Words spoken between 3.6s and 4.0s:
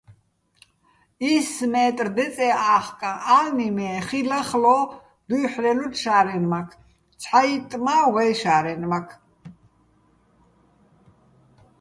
მე